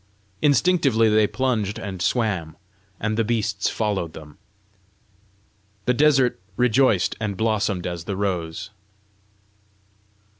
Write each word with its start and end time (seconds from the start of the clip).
Instinctively 0.41 1.09
they 1.09 1.27
plunged 1.27 1.77
and 1.77 2.01
swam, 2.01 2.57
and 2.99 3.17
the 3.17 3.23
beasts 3.23 3.69
followed 3.69 4.13
them. 4.13 4.39
The 5.85 5.93
desert 5.93 6.39
rejoiced 6.57 7.15
and 7.21 7.37
blossomed 7.37 7.85
as 7.85 8.05
the 8.05 8.17
rose. 8.17 8.71